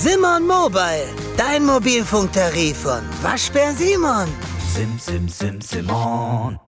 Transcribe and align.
Simon 0.00 0.46
Mobile, 0.46 1.08
dein 1.36 1.66
Mobilfunktarif 1.66 2.76
von 2.76 3.02
Waschbär 3.20 3.72
Simon. 3.72 4.28
Sim, 4.72 4.96
sim, 4.96 5.28
sim, 5.28 5.60
Simon. 5.60 6.60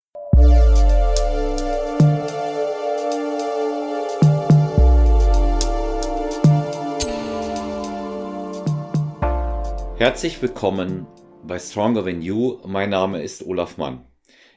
Herzlich 9.99 10.41
willkommen 10.41 11.07
bei 11.43 11.59
Stronger 11.59 12.07
Than 12.07 12.23
You. 12.23 12.61
Mein 12.67 12.89
Name 12.89 13.23
ist 13.23 13.45
Olaf 13.45 13.77
Mann. 13.77 14.07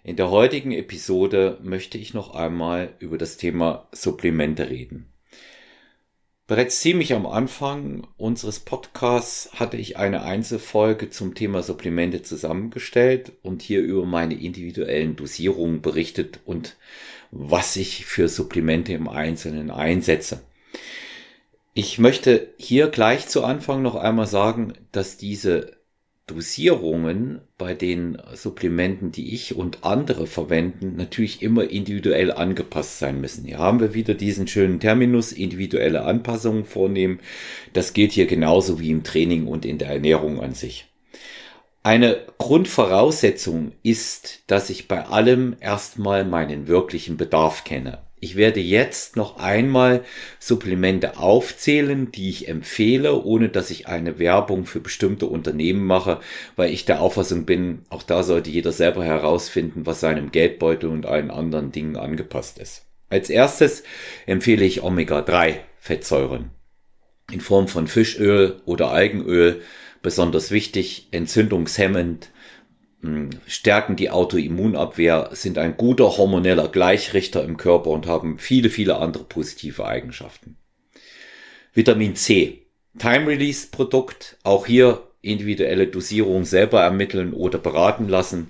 In 0.06 0.16
der 0.16 0.32
heutigen 0.32 0.72
Episode 0.72 1.58
möchte 1.62 1.98
ich 1.98 2.14
noch 2.14 2.36
einmal 2.36 2.96
über 3.00 3.18
das 3.18 3.36
Thema 3.36 3.90
Supplemente 3.92 4.70
reden. 4.70 5.11
Bereits 6.52 6.82
ziemlich 6.82 7.14
am 7.14 7.28
Anfang 7.28 8.06
unseres 8.18 8.60
Podcasts 8.60 9.52
hatte 9.54 9.78
ich 9.78 9.96
eine 9.96 10.24
Einzelfolge 10.24 11.10
zum 11.10 11.34
Thema 11.34 11.64
Supplemente 11.64 12.24
zusammengestellt 12.24 13.32
und 13.42 13.62
hier 13.62 13.80
über 13.80 14.06
meine 14.06 14.34
individuellen 14.34 15.16
Dosierungen 15.16 15.82
berichtet 15.82 16.42
und 16.44 16.76
was 17.32 17.78
ich 17.78 18.06
für 18.06 18.28
Supplemente 18.28 18.92
im 18.92 19.08
Einzelnen 19.08 19.72
einsetze. 19.72 20.42
Ich 21.74 22.00
möchte 22.00 22.50
hier 22.58 22.90
gleich 22.90 23.30
zu 23.30 23.46
Anfang 23.46 23.82
noch 23.82 23.96
einmal 23.96 24.28
sagen, 24.28 24.74
dass 24.92 25.16
diese 25.16 25.78
Dosierungen 26.32 27.42
bei 27.58 27.74
den 27.74 28.18
Supplementen, 28.34 29.12
die 29.12 29.34
ich 29.34 29.56
und 29.56 29.84
andere 29.84 30.28
verwenden, 30.28 30.96
natürlich 30.96 31.42
immer 31.42 31.70
individuell 31.70 32.32
angepasst 32.32 33.00
sein 33.00 33.20
müssen. 33.20 33.46
Hier 33.46 33.60
haben 33.60 33.82
wir 33.82 33.94
wieder 33.94 34.14
diesen 34.14 34.48
schönen 34.48 34.80
Terminus, 34.80 35.34
individuelle 35.34 36.04
Anpassungen 36.04 36.64
vornehmen. 36.64 37.20
Das 37.74 37.94
gilt 37.94 38.14
hier 38.14 38.28
genauso 38.28 38.80
wie 38.80 38.92
im 38.92 39.04
Training 39.04 39.48
und 39.48 39.66
in 39.66 39.78
der 39.78 39.90
Ernährung 39.90 40.42
an 40.42 40.54
sich. 40.54 40.88
Eine 41.84 42.22
Grundvoraussetzung 42.38 43.72
ist, 43.84 44.44
dass 44.48 44.70
ich 44.70 44.88
bei 44.88 45.06
allem 45.06 45.56
erstmal 45.60 46.24
meinen 46.24 46.68
wirklichen 46.68 47.18
Bedarf 47.18 47.64
kenne. 47.64 48.00
Ich 48.24 48.36
werde 48.36 48.60
jetzt 48.60 49.16
noch 49.16 49.38
einmal 49.38 50.04
Supplemente 50.40 51.18
aufzählen, 51.18 52.12
die 52.12 52.30
ich 52.30 52.48
empfehle, 52.48 53.24
ohne 53.24 53.50
dass 53.50 53.72
ich 53.72 53.88
eine 53.88 54.20
Werbung 54.20 54.66
für 54.66 54.80
bestimmte 54.80 55.26
Unternehmen 55.26 55.84
mache, 55.84 56.20
weil 56.56 56.72
ich 56.72 56.86
der 56.86 57.02
Auffassung 57.02 57.46
bin, 57.46 57.80
auch 57.90 58.04
da 58.04 58.22
sollte 58.22 58.52
jeder 58.52 58.72
selber 58.72 59.04
herausfinden, 59.04 59.88
was 59.88 60.02
seinem 60.02 60.32
Geldbeutel 60.32 60.88
und 60.88 61.08
allen 61.08 61.32
anderen 61.32 61.72
Dingen 61.72 61.96
angepasst 61.98 62.60
ist. 62.60 62.86
Als 63.10 63.32
erstes 63.32 63.82
empfehle 64.28 64.66
ich 64.66 64.84
Omega-3 64.84 65.56
Fettsäuren 65.80 66.52
in 67.32 67.42
Form 67.42 67.68
von 67.68 67.88
Fischöl 67.88 68.62
oder 68.66 68.92
Algenöl, 68.92 69.62
besonders 70.04 70.52
wichtig, 70.52 71.08
entzündungshemmend, 71.10 72.30
stärken 73.48 73.96
die 73.96 74.10
Autoimmunabwehr, 74.10 75.30
sind 75.34 75.58
ein 75.58 75.78
guter 75.78 76.18
hormoneller 76.18 76.68
Gleichrichter 76.68 77.44
im 77.44 77.58
Körper 77.58 77.90
und 77.90 78.06
haben 78.06 78.38
viele, 78.38 78.70
viele 78.70 78.98
andere 78.98 79.24
positive 79.24 79.86
Eigenschaften. 79.86 80.58
Vitamin 81.74 82.16
C, 82.16 82.66
Time-Release-Produkt, 83.00 84.38
auch 84.44 84.66
hier 84.68 85.08
individuelle 85.22 85.88
Dosierung 85.88 86.46
selber 86.46 86.82
ermitteln 86.82 87.34
oder 87.34 87.58
beraten 87.58 88.08
lassen. 88.08 88.50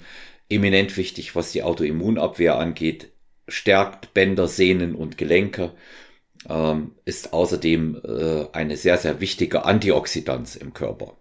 Eminent 0.49 0.97
wichtig, 0.97 1.35
was 1.35 1.51
die 1.51 1.63
Autoimmunabwehr 1.63 2.57
angeht, 2.57 3.11
stärkt 3.47 4.13
Bänder, 4.13 4.47
Sehnen 4.47 4.95
und 4.95 5.17
Gelenke, 5.17 5.71
ähm, 6.49 6.95
ist 7.05 7.33
außerdem 7.33 8.01
äh, 8.03 8.45
eine 8.53 8.77
sehr, 8.77 8.97
sehr 8.97 9.21
wichtige 9.21 9.65
Antioxidanz 9.65 10.55
im 10.55 10.73
Körper. 10.73 11.15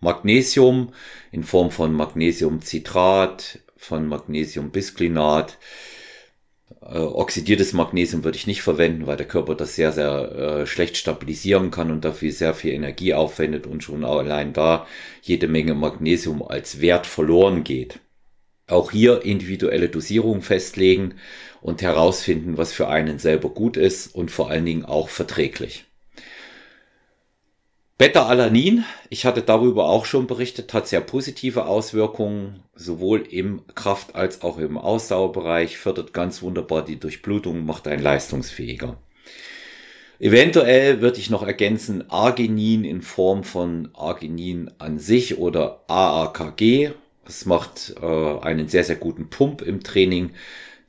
Magnesium 0.00 0.92
in 1.32 1.44
Form 1.44 1.70
von 1.70 1.92
Magnesiumcitrat, 1.92 3.60
von 3.76 4.06
Magnesiumbisglinat. 4.06 5.58
Äh, 6.82 6.98
oxidiertes 6.98 7.72
Magnesium 7.72 8.24
würde 8.24 8.36
ich 8.36 8.46
nicht 8.46 8.62
verwenden, 8.62 9.06
weil 9.06 9.16
der 9.16 9.28
Körper 9.28 9.54
das 9.54 9.74
sehr, 9.76 9.92
sehr 9.92 10.32
äh, 10.32 10.66
schlecht 10.66 10.96
stabilisieren 10.96 11.70
kann 11.70 11.90
und 11.90 12.04
dafür 12.04 12.32
sehr 12.32 12.54
viel 12.54 12.72
Energie 12.72 13.14
aufwendet 13.14 13.66
und 13.66 13.82
schon 13.82 14.04
allein 14.04 14.52
da 14.52 14.86
jede 15.22 15.48
Menge 15.48 15.74
Magnesium 15.74 16.42
als 16.42 16.80
Wert 16.80 17.06
verloren 17.06 17.64
geht. 17.64 18.00
Auch 18.66 18.90
hier 18.90 19.22
individuelle 19.24 19.88
Dosierung 19.90 20.40
festlegen 20.42 21.16
und 21.60 21.82
herausfinden, 21.82 22.56
was 22.56 22.72
für 22.72 22.88
einen 22.88 23.18
selber 23.18 23.50
gut 23.50 23.76
ist 23.76 24.14
und 24.14 24.30
vor 24.30 24.50
allen 24.50 24.64
Dingen 24.64 24.84
auch 24.84 25.10
verträglich. 25.10 25.84
Beta-Alanin, 27.96 28.84
ich 29.08 29.24
hatte 29.24 29.42
darüber 29.42 29.88
auch 29.88 30.04
schon 30.04 30.26
berichtet, 30.26 30.74
hat 30.74 30.88
sehr 30.88 31.00
positive 31.00 31.66
Auswirkungen, 31.66 32.58
sowohl 32.74 33.20
im 33.20 33.62
Kraft- 33.76 34.16
als 34.16 34.42
auch 34.42 34.58
im 34.58 34.76
Ausdauerbereich, 34.76 35.78
fördert 35.78 36.12
ganz 36.12 36.42
wunderbar 36.42 36.84
die 36.84 36.98
Durchblutung, 36.98 37.64
macht 37.64 37.86
einen 37.86 38.02
leistungsfähiger. 38.02 38.98
Eventuell 40.18 41.02
würde 41.02 41.20
ich 41.20 41.30
noch 41.30 41.44
ergänzen 41.44 42.10
Arginin 42.10 42.84
in 42.84 43.00
Form 43.00 43.44
von 43.44 43.90
Arginin 43.94 44.72
an 44.78 44.98
sich 44.98 45.38
oder 45.38 45.84
AAKG. 45.86 46.90
Das 47.24 47.46
macht 47.46 47.94
äh, 48.02 48.38
einen 48.40 48.66
sehr, 48.66 48.82
sehr 48.82 48.96
guten 48.96 49.30
Pump 49.30 49.62
im 49.62 49.84
Training, 49.84 50.30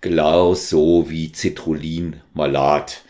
genauso 0.01 1.07
wie 1.07 1.31
Citrullin 1.31 2.21
Malat. 2.33 3.03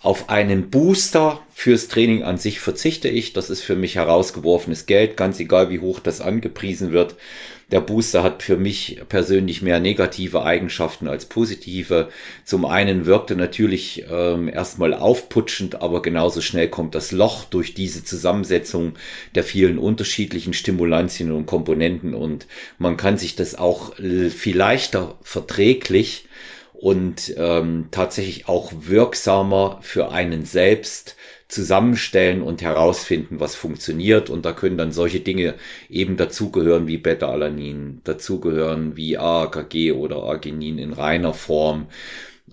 Auf 0.00 0.28
einen 0.28 0.70
Booster 0.70 1.40
fürs 1.52 1.88
Training 1.88 2.22
an 2.22 2.38
sich 2.38 2.60
verzichte 2.60 3.08
ich. 3.08 3.32
Das 3.32 3.50
ist 3.50 3.62
für 3.62 3.74
mich 3.74 3.96
herausgeworfenes 3.96 4.86
Geld, 4.86 5.16
ganz 5.16 5.40
egal 5.40 5.70
wie 5.70 5.80
hoch 5.80 5.98
das 5.98 6.20
angepriesen 6.20 6.92
wird. 6.92 7.16
Der 7.72 7.80
Booster 7.80 8.22
hat 8.22 8.44
für 8.44 8.56
mich 8.56 9.00
persönlich 9.08 9.60
mehr 9.60 9.80
negative 9.80 10.44
Eigenschaften 10.44 11.08
als 11.08 11.26
positive. 11.26 12.10
Zum 12.44 12.64
einen 12.64 13.06
wirkt 13.06 13.30
er 13.30 13.36
natürlich 13.36 14.04
ähm, 14.08 14.48
erstmal 14.48 14.94
aufputschend, 14.94 15.82
aber 15.82 16.00
genauso 16.00 16.42
schnell 16.42 16.68
kommt 16.68 16.94
das 16.94 17.10
Loch 17.10 17.44
durch 17.44 17.74
diese 17.74 18.04
Zusammensetzung 18.04 18.94
der 19.34 19.42
vielen 19.42 19.78
unterschiedlichen 19.78 20.54
Stimulantien 20.54 21.32
und 21.32 21.46
Komponenten 21.46 22.14
und 22.14 22.46
man 22.78 22.96
kann 22.96 23.18
sich 23.18 23.34
das 23.34 23.56
auch 23.56 23.94
viel 23.96 24.56
leichter 24.56 25.18
verträglich 25.22 26.24
und 26.80 27.34
ähm, 27.36 27.88
tatsächlich 27.90 28.46
auch 28.48 28.72
wirksamer 28.72 29.80
für 29.82 30.12
einen 30.12 30.44
selbst 30.44 31.16
zusammenstellen 31.48 32.40
und 32.40 32.62
herausfinden, 32.62 33.40
was 33.40 33.56
funktioniert. 33.56 34.30
Und 34.30 34.44
da 34.44 34.52
können 34.52 34.78
dann 34.78 34.92
solche 34.92 35.18
Dinge 35.18 35.54
eben 35.90 36.16
dazugehören 36.16 36.86
wie 36.86 36.98
Beta-Alanin, 36.98 38.00
dazugehören 38.04 38.96
wie 38.96 39.18
AKG 39.18 39.92
oder 39.92 40.22
Arginin 40.22 40.78
in 40.78 40.92
reiner 40.92 41.34
Form 41.34 41.86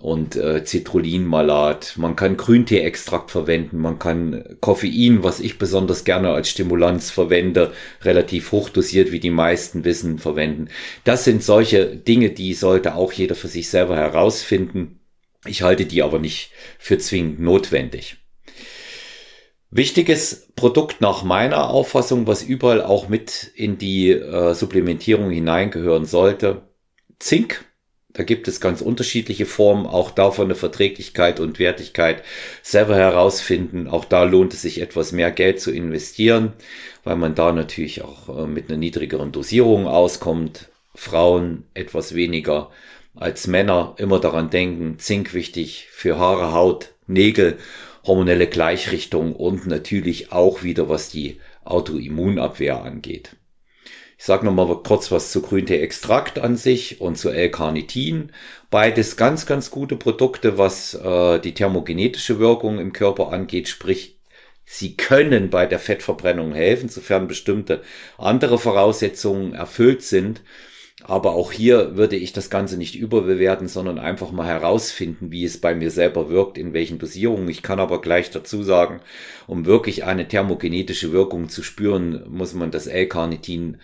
und 0.00 0.36
äh, 0.36 0.64
Citrulinmalat. 0.64 1.94
Man 1.96 2.16
kann 2.16 2.36
Grüntee-Extrakt 2.36 3.30
verwenden, 3.30 3.78
man 3.78 3.98
kann 3.98 4.56
Koffein, 4.60 5.22
was 5.22 5.40
ich 5.40 5.58
besonders 5.58 6.04
gerne 6.04 6.30
als 6.30 6.48
Stimulanz 6.48 7.10
verwende, 7.10 7.72
relativ 8.02 8.52
hochdosiert, 8.52 9.12
wie 9.12 9.20
die 9.20 9.30
meisten 9.30 9.84
wissen, 9.84 10.18
verwenden. 10.18 10.68
Das 11.04 11.24
sind 11.24 11.42
solche 11.42 11.96
Dinge, 11.96 12.30
die 12.30 12.54
sollte 12.54 12.94
auch 12.94 13.12
jeder 13.12 13.34
für 13.34 13.48
sich 13.48 13.68
selber 13.68 13.96
herausfinden. 13.96 15.00
Ich 15.46 15.62
halte 15.62 15.84
die 15.84 16.02
aber 16.02 16.18
nicht 16.18 16.50
für 16.78 16.98
zwingend 16.98 17.40
notwendig. 17.40 18.16
Wichtiges 19.70 20.48
Produkt 20.56 21.00
nach 21.00 21.22
meiner 21.22 21.68
Auffassung, 21.68 22.26
was 22.26 22.42
überall 22.42 22.82
auch 22.82 23.08
mit 23.08 23.50
in 23.54 23.76
die 23.78 24.10
äh, 24.10 24.54
Supplementierung 24.54 25.30
hineingehören 25.30 26.06
sollte, 26.06 26.62
Zink 27.18 27.65
da 28.16 28.22
gibt 28.22 28.48
es 28.48 28.62
ganz 28.62 28.80
unterschiedliche 28.80 29.44
Formen, 29.44 29.84
auch 29.84 30.10
davon 30.10 30.46
eine 30.46 30.54
Verträglichkeit 30.54 31.38
und 31.38 31.58
Wertigkeit 31.58 32.24
selber 32.62 32.96
herausfinden. 32.96 33.88
Auch 33.88 34.06
da 34.06 34.22
lohnt 34.22 34.54
es 34.54 34.62
sich 34.62 34.80
etwas 34.80 35.12
mehr 35.12 35.30
Geld 35.30 35.60
zu 35.60 35.70
investieren, 35.70 36.54
weil 37.04 37.16
man 37.16 37.34
da 37.34 37.52
natürlich 37.52 38.00
auch 38.00 38.30
äh, 38.30 38.46
mit 38.46 38.70
einer 38.70 38.78
niedrigeren 38.78 39.32
Dosierung 39.32 39.86
auskommt. 39.86 40.70
Frauen 40.94 41.64
etwas 41.74 42.14
weniger 42.14 42.70
als 43.14 43.48
Männer 43.48 43.94
immer 43.98 44.18
daran 44.18 44.48
denken, 44.48 44.98
Zink 44.98 45.34
wichtig 45.34 45.88
für 45.90 46.18
Haare, 46.18 46.54
Haut, 46.54 46.94
Nägel, 47.06 47.58
hormonelle 48.06 48.46
Gleichrichtung 48.46 49.36
und 49.36 49.66
natürlich 49.66 50.32
auch 50.32 50.62
wieder 50.62 50.88
was 50.88 51.10
die 51.10 51.38
Autoimmunabwehr 51.66 52.82
angeht. 52.82 53.36
Ich 54.18 54.24
sage 54.24 54.46
nochmal 54.46 54.82
kurz 54.82 55.10
was 55.12 55.30
zu 55.30 55.42
Grüntee-Extrakt 55.42 56.38
an 56.38 56.56
sich 56.56 57.00
und 57.00 57.16
zu 57.16 57.28
L-Carnitin. 57.28 58.32
Beides 58.70 59.16
ganz, 59.16 59.44
ganz 59.44 59.70
gute 59.70 59.96
Produkte, 59.96 60.56
was 60.56 60.94
äh, 60.94 61.38
die 61.38 61.54
thermogenetische 61.54 62.38
Wirkung 62.38 62.78
im 62.78 62.92
Körper 62.92 63.32
angeht, 63.32 63.68
sprich 63.68 64.16
Sie 64.68 64.96
können 64.96 65.48
bei 65.48 65.64
der 65.64 65.78
Fettverbrennung 65.78 66.52
helfen, 66.52 66.88
sofern 66.88 67.28
bestimmte 67.28 67.82
andere 68.18 68.58
Voraussetzungen 68.58 69.54
erfüllt 69.54 70.02
sind. 70.02 70.42
Aber 71.04 71.34
auch 71.34 71.52
hier 71.52 71.96
würde 71.96 72.16
ich 72.16 72.32
das 72.32 72.48
Ganze 72.48 72.78
nicht 72.78 72.94
überbewerten, 72.94 73.68
sondern 73.68 73.98
einfach 73.98 74.32
mal 74.32 74.46
herausfinden, 74.46 75.30
wie 75.30 75.44
es 75.44 75.60
bei 75.60 75.74
mir 75.74 75.90
selber 75.90 76.30
wirkt, 76.30 76.56
in 76.56 76.72
welchen 76.72 76.98
Dosierungen. 76.98 77.48
Ich 77.48 77.62
kann 77.62 77.80
aber 77.80 78.00
gleich 78.00 78.30
dazu 78.30 78.62
sagen, 78.62 79.00
um 79.46 79.66
wirklich 79.66 80.04
eine 80.04 80.26
thermogenetische 80.26 81.12
Wirkung 81.12 81.50
zu 81.50 81.62
spüren, 81.62 82.24
muss 82.28 82.54
man 82.54 82.70
das 82.70 82.86
L-Carnitin 82.86 83.78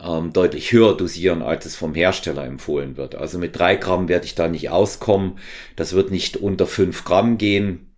ähm, 0.00 0.32
deutlich 0.32 0.72
höher 0.72 0.96
dosieren, 0.96 1.42
als 1.42 1.66
es 1.66 1.74
vom 1.74 1.94
Hersteller 1.94 2.44
empfohlen 2.44 2.96
wird. 2.96 3.16
Also 3.16 3.38
mit 3.38 3.58
drei 3.58 3.74
Gramm 3.74 4.08
werde 4.08 4.26
ich 4.26 4.36
da 4.36 4.46
nicht 4.46 4.70
auskommen. 4.70 5.38
Das 5.74 5.94
wird 5.94 6.12
nicht 6.12 6.36
unter 6.36 6.68
fünf 6.68 7.04
Gramm 7.04 7.38
gehen 7.38 7.91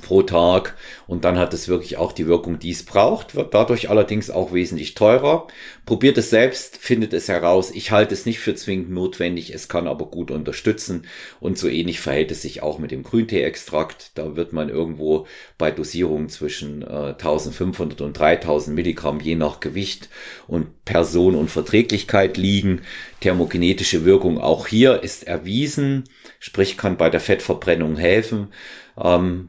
pro 0.00 0.22
Tag 0.22 0.76
und 1.06 1.24
dann 1.24 1.38
hat 1.38 1.54
es 1.54 1.68
wirklich 1.68 1.96
auch 1.96 2.12
die 2.12 2.26
Wirkung, 2.26 2.58
die 2.58 2.70
es 2.70 2.84
braucht, 2.84 3.34
wird 3.34 3.54
dadurch 3.54 3.90
allerdings 3.90 4.30
auch 4.30 4.52
wesentlich 4.52 4.94
teurer. 4.94 5.46
Probiert 5.86 6.18
es 6.18 6.30
selbst, 6.30 6.76
findet 6.76 7.12
es 7.12 7.28
heraus. 7.28 7.70
Ich 7.70 7.90
halte 7.90 8.14
es 8.14 8.26
nicht 8.26 8.40
für 8.40 8.54
zwingend 8.54 8.90
notwendig, 8.90 9.54
es 9.54 9.68
kann 9.68 9.86
aber 9.86 10.06
gut 10.06 10.30
unterstützen 10.30 11.06
und 11.40 11.58
so 11.58 11.68
ähnlich 11.68 12.00
verhält 12.00 12.30
es 12.30 12.42
sich 12.42 12.62
auch 12.62 12.78
mit 12.78 12.90
dem 12.90 13.02
Grüntee-Extrakt. 13.02 14.12
Da 14.14 14.36
wird 14.36 14.52
man 14.52 14.68
irgendwo 14.68 15.26
bei 15.56 15.70
Dosierungen 15.70 16.28
zwischen 16.28 16.82
äh, 16.82 17.14
1500 17.18 18.00
und 18.00 18.18
3000 18.18 18.74
Milligramm 18.74 19.20
je 19.20 19.34
nach 19.34 19.60
Gewicht 19.60 20.08
und 20.46 20.84
Person 20.84 21.34
und 21.34 21.50
Verträglichkeit 21.50 22.36
liegen. 22.36 22.82
Thermogenetische 23.20 24.04
Wirkung 24.04 24.38
auch 24.40 24.66
hier 24.66 25.02
ist 25.02 25.26
erwiesen, 25.26 26.04
sprich 26.38 26.76
kann 26.76 26.96
bei 26.96 27.10
der 27.10 27.20
Fettverbrennung 27.20 27.96
helfen. 27.96 28.48
Ähm, 28.96 29.48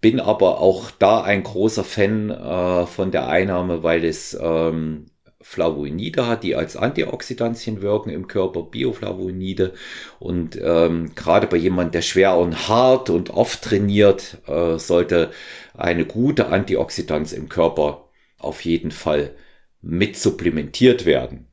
bin 0.00 0.20
aber 0.20 0.60
auch 0.60 0.90
da 0.90 1.22
ein 1.22 1.42
großer 1.42 1.84
Fan 1.84 2.30
äh, 2.30 2.86
von 2.86 3.10
der 3.10 3.28
Einnahme, 3.28 3.82
weil 3.82 4.04
es 4.04 4.38
ähm, 4.40 5.06
Flavonoide 5.40 6.26
hat, 6.26 6.42
die 6.42 6.54
als 6.56 6.76
Antioxidantien 6.76 7.80
wirken 7.82 8.10
im 8.10 8.28
Körper, 8.28 8.62
Bioflavonoide. 8.62 9.74
Und 10.18 10.58
ähm, 10.62 11.14
gerade 11.14 11.46
bei 11.46 11.56
jemand, 11.56 11.94
der 11.94 12.02
schwer 12.02 12.36
und 12.36 12.68
hart 12.68 13.10
und 13.10 13.30
oft 13.30 13.62
trainiert, 13.62 14.38
äh, 14.46 14.78
sollte 14.78 15.30
eine 15.74 16.04
gute 16.06 16.48
Antioxidanz 16.48 17.32
im 17.32 17.48
Körper 17.48 18.08
auf 18.38 18.64
jeden 18.64 18.90
Fall 18.90 19.34
mit 19.80 20.16
supplementiert 20.16 21.06
werden. 21.06 21.47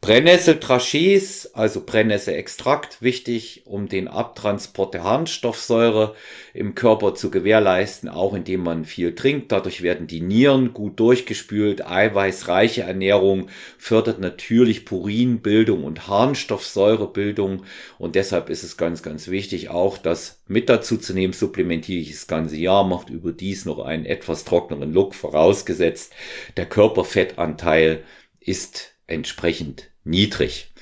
Brennnesseltrachés, 0.00 1.50
also 1.54 1.84
Brennnesselextrakt, 1.84 3.02
wichtig, 3.02 3.62
um 3.66 3.88
den 3.88 4.06
Abtransport 4.06 4.94
der 4.94 5.02
Harnstoffsäure 5.02 6.14
im 6.54 6.76
Körper 6.76 7.16
zu 7.16 7.32
gewährleisten, 7.32 8.08
auch 8.08 8.34
indem 8.34 8.62
man 8.62 8.84
viel 8.84 9.16
trinkt. 9.16 9.50
Dadurch 9.50 9.82
werden 9.82 10.06
die 10.06 10.20
Nieren 10.20 10.72
gut 10.72 11.00
durchgespült. 11.00 11.84
Eiweißreiche 11.84 12.82
Ernährung 12.82 13.48
fördert 13.76 14.20
natürlich 14.20 14.84
Purinbildung 14.84 15.82
und 15.82 16.06
Harnstoffsäurebildung. 16.06 17.64
Und 17.98 18.14
deshalb 18.14 18.50
ist 18.50 18.62
es 18.62 18.76
ganz, 18.76 19.02
ganz 19.02 19.26
wichtig, 19.26 19.68
auch 19.68 19.98
das 19.98 20.40
mit 20.46 20.68
dazu 20.68 20.96
zu 20.96 21.12
nehmen. 21.12 21.32
Supplementiere 21.32 22.00
ich 22.00 22.12
das 22.12 22.28
ganze 22.28 22.56
Jahr, 22.56 22.84
macht 22.84 23.10
überdies 23.10 23.64
noch 23.64 23.80
einen 23.80 24.06
etwas 24.06 24.44
trockneren 24.44 24.92
Look, 24.92 25.16
vorausgesetzt 25.16 26.12
der 26.56 26.66
Körperfettanteil 26.66 28.04
ist 28.38 28.97
entsprechend 29.08 29.90
niedrig. 30.04 30.72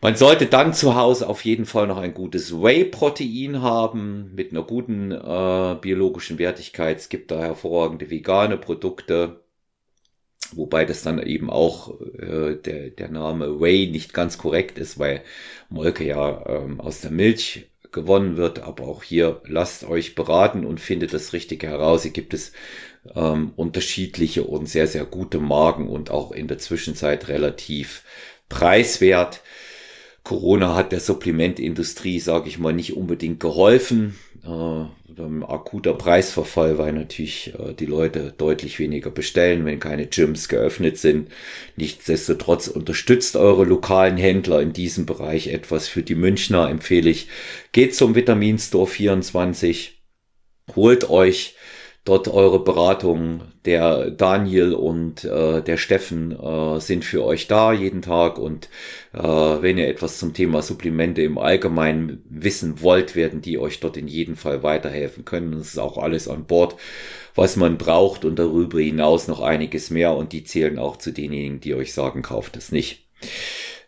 Man 0.00 0.16
sollte 0.16 0.46
dann 0.46 0.74
zu 0.74 0.94
Hause 0.96 1.26
auf 1.28 1.46
jeden 1.46 1.64
Fall 1.64 1.86
noch 1.86 1.96
ein 1.96 2.12
gutes 2.12 2.52
Whey-Protein 2.52 3.62
haben 3.62 4.34
mit 4.34 4.52
einer 4.52 4.62
guten 4.62 5.10
äh, 5.10 5.76
biologischen 5.80 6.38
Wertigkeit. 6.38 6.98
Es 6.98 7.08
gibt 7.08 7.30
da 7.30 7.40
hervorragende 7.40 8.10
vegane 8.10 8.58
Produkte, 8.58 9.40
wobei 10.52 10.84
das 10.84 11.02
dann 11.02 11.22
eben 11.22 11.48
auch 11.48 11.98
äh, 12.18 12.54
der, 12.56 12.90
der 12.90 13.08
Name 13.08 13.60
Whey 13.60 13.86
nicht 13.90 14.12
ganz 14.12 14.36
korrekt 14.36 14.78
ist, 14.78 14.98
weil 14.98 15.22
Molke 15.70 16.04
ja 16.04 16.44
ähm, 16.48 16.80
aus 16.80 17.00
der 17.00 17.10
Milch 17.10 17.70
gewonnen 17.94 18.36
wird. 18.36 18.62
Aber 18.62 18.84
auch 18.84 19.02
hier 19.02 19.40
lasst 19.46 19.84
euch 19.84 20.14
beraten 20.14 20.66
und 20.66 20.80
findet 20.80 21.14
das 21.14 21.32
Richtige 21.32 21.68
heraus. 21.68 22.02
Hier 22.02 22.10
gibt 22.10 22.34
es 22.34 22.52
ähm, 23.14 23.52
unterschiedliche 23.56 24.44
und 24.44 24.66
sehr, 24.68 24.86
sehr 24.86 25.06
gute 25.06 25.38
Marken 25.38 25.88
und 25.88 26.10
auch 26.10 26.32
in 26.32 26.48
der 26.48 26.58
Zwischenzeit 26.58 27.28
relativ 27.28 28.02
preiswert. 28.50 29.40
Corona 30.24 30.74
hat 30.74 30.90
der 30.90 31.00
Supplementindustrie, 31.00 32.18
sage 32.18 32.48
ich 32.48 32.58
mal, 32.58 32.72
nicht 32.72 32.96
unbedingt 32.96 33.40
geholfen. 33.40 34.18
Äh, 34.42 34.84
akuter 35.46 35.94
Preisverfall, 35.94 36.78
weil 36.78 36.92
natürlich 36.94 37.52
äh, 37.58 37.74
die 37.74 37.86
Leute 37.86 38.34
deutlich 38.36 38.78
weniger 38.78 39.10
bestellen, 39.10 39.66
wenn 39.66 39.78
keine 39.78 40.06
Gyms 40.06 40.48
geöffnet 40.48 40.96
sind. 40.96 41.28
Nichtsdestotrotz 41.76 42.68
unterstützt 42.68 43.36
eure 43.36 43.64
lokalen 43.64 44.16
Händler 44.16 44.62
in 44.62 44.72
diesem 44.72 45.04
Bereich 45.04 45.48
etwas. 45.48 45.88
Für 45.88 46.02
die 46.02 46.14
Münchner 46.14 46.70
empfehle 46.70 47.10
ich, 47.10 47.28
geht 47.72 47.94
zum 47.94 48.14
Vitamin 48.14 48.58
Store 48.58 48.86
24, 48.86 50.02
holt 50.74 51.10
euch 51.10 51.54
dort 52.04 52.28
eure 52.28 52.62
Beratungen. 52.62 53.42
Der 53.64 54.10
Daniel 54.10 54.74
und 54.74 55.24
äh, 55.24 55.62
der 55.62 55.78
Steffen 55.78 56.38
äh, 56.38 56.78
sind 56.80 57.02
für 57.02 57.24
euch 57.24 57.46
da 57.46 57.72
jeden 57.72 58.02
Tag 58.02 58.38
und 58.38 58.68
äh, 59.14 59.22
wenn 59.22 59.78
ihr 59.78 59.88
etwas 59.88 60.18
zum 60.18 60.34
Thema 60.34 60.60
Supplemente 60.60 61.22
im 61.22 61.38
Allgemeinen 61.38 62.22
wissen 62.28 62.82
wollt, 62.82 63.16
werden 63.16 63.40
die 63.40 63.58
euch 63.58 63.80
dort 63.80 63.96
in 63.96 64.06
jedem 64.06 64.36
Fall 64.36 64.62
weiterhelfen 64.62 65.24
können. 65.24 65.52
Das 65.52 65.68
ist 65.68 65.78
auch 65.78 65.96
alles 65.96 66.28
an 66.28 66.44
Bord, 66.44 66.76
was 67.34 67.56
man 67.56 67.78
braucht 67.78 68.26
und 68.26 68.38
darüber 68.38 68.80
hinaus 68.80 69.26
noch 69.26 69.40
einiges 69.40 69.88
mehr 69.88 70.14
und 70.14 70.32
die 70.32 70.44
zählen 70.44 70.78
auch 70.78 70.98
zu 70.98 71.10
denjenigen, 71.10 71.60
die 71.60 71.74
euch 71.74 71.94
sagen, 71.94 72.20
kauft 72.20 72.56
es 72.56 72.70
nicht. 72.70 73.08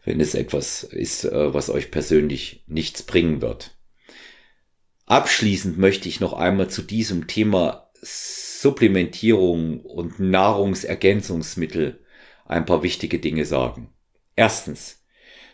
Wenn 0.07 0.21
es 0.21 0.35
etwas 0.35 0.85
ist, 0.85 1.25
äh, 1.27 1.53
was 1.53 1.69
euch 1.69 1.91
persönlich 1.91 2.65
nichts 2.67 3.03
bringen 3.03 3.43
wird. 3.43 3.73
Abschließend 5.05 5.79
möchte 5.79 6.09
ich 6.09 6.19
noch 6.21 6.33
einmal 6.33 6.69
zu 6.69 6.81
diesem 6.81 7.27
Thema 7.27 7.86
Supplementierung 8.03 9.81
und 9.81 10.21
Nahrungsergänzungsmittel 10.21 12.01
ein 12.45 12.67
paar 12.67 12.83
wichtige 12.83 13.19
Dinge 13.19 13.45
sagen. 13.45 13.93
Erstens, 14.35 15.03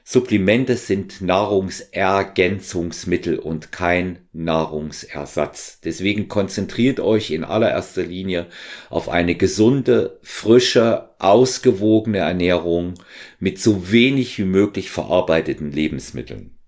Supplemente 0.05 0.77
sind 0.77 1.21
Nahrungsergänzungsmittel 1.21 3.39
und 3.39 3.71
kein 3.71 4.29
Nahrungsersatz. 4.33 5.79
Deswegen 5.81 6.27
konzentriert 6.27 6.99
euch 6.99 7.31
in 7.31 7.45
allererster 7.45 8.03
Linie 8.03 8.49
auf 8.91 9.09
eine 9.09 9.37
gesunde, 9.37 10.19
frische, 10.23 11.11
ausgewogene 11.21 12.19
Ernährung 12.19 12.95
mit 13.39 13.61
so 13.61 13.93
wenig 13.93 14.39
wie 14.39 14.45
möglich 14.45 14.91
verarbeiteten 14.91 15.71
Lebensmitteln. 15.71 16.59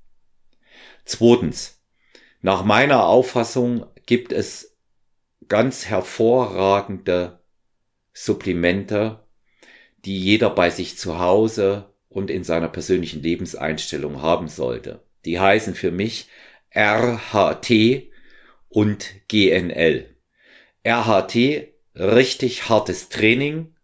Zweitens, 1.05 1.83
nach 2.41 2.65
meiner 2.65 3.07
Auffassung 3.07 3.85
gibt 4.07 4.33
es 4.33 4.74
ganz 5.49 5.87
hervorragende 5.87 7.41
Supplemente, 8.13 9.21
die 10.05 10.19
jeder 10.19 10.51
bei 10.51 10.71
sich 10.71 10.99
zu 10.99 11.19
Hause 11.19 11.93
und 12.09 12.31
in 12.31 12.45
seiner 12.45 12.69
persönlichen 12.69 13.23
Lebenseinstellung 13.23 14.23
haben 14.23 14.49
sollte. 14.49 15.03
Die 15.25 15.41
heißen 15.41 15.75
für 15.75 15.91
mich 15.91 16.29
RHT 16.75 18.11
und 18.69 19.15
GNL. 19.29 20.15
RHT 20.87 21.75
richtig 21.97 22.69
hartes 22.69 23.09
Training 23.09 23.75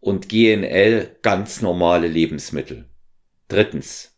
und 0.00 0.28
GNL 0.28 1.16
ganz 1.22 1.60
normale 1.60 2.08
Lebensmittel. 2.08 2.88
Drittens. 3.48 4.16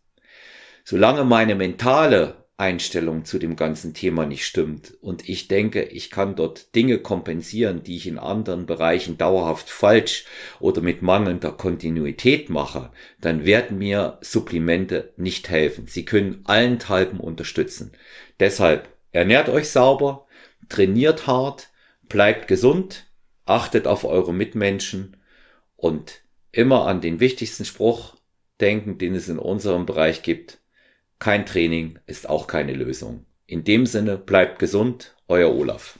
Solange 0.83 1.23
meine 1.23 1.55
mentale 1.55 2.40
Einstellung 2.61 3.25
zu 3.25 3.39
dem 3.39 3.55
ganzen 3.55 3.95
Thema 3.95 4.27
nicht 4.27 4.45
stimmt. 4.45 4.93
Und 5.01 5.27
ich 5.27 5.47
denke, 5.47 5.81
ich 5.81 6.11
kann 6.11 6.35
dort 6.35 6.75
Dinge 6.75 6.99
kompensieren, 6.99 7.81
die 7.81 7.97
ich 7.97 8.05
in 8.05 8.19
anderen 8.19 8.67
Bereichen 8.67 9.17
dauerhaft 9.17 9.67
falsch 9.67 10.25
oder 10.59 10.81
mit 10.81 11.01
mangelnder 11.01 11.51
Kontinuität 11.51 12.51
mache, 12.51 12.91
dann 13.19 13.45
werden 13.45 13.79
mir 13.79 14.19
Supplemente 14.21 15.11
nicht 15.17 15.49
helfen. 15.49 15.87
Sie 15.87 16.05
können 16.05 16.41
allenthalben 16.43 17.19
unterstützen. 17.19 17.93
Deshalb 18.39 18.89
ernährt 19.11 19.49
euch 19.49 19.69
sauber, 19.69 20.27
trainiert 20.69 21.25
hart, 21.25 21.69
bleibt 22.09 22.47
gesund, 22.47 23.07
achtet 23.45 23.87
auf 23.87 24.05
eure 24.05 24.35
Mitmenschen 24.35 25.17
und 25.77 26.21
immer 26.51 26.85
an 26.85 27.01
den 27.01 27.19
wichtigsten 27.19 27.65
Spruch 27.65 28.17
denken, 28.59 28.99
den 28.99 29.15
es 29.15 29.29
in 29.29 29.39
unserem 29.39 29.87
Bereich 29.87 30.21
gibt 30.21 30.60
kein 31.21 31.45
Training 31.45 31.99
ist 32.07 32.27
auch 32.27 32.47
keine 32.47 32.73
Lösung. 32.73 33.27
In 33.45 33.63
dem 33.63 33.85
Sinne 33.85 34.17
bleibt 34.17 34.57
gesund, 34.57 35.15
euer 35.27 35.53
Olaf. 35.55 35.99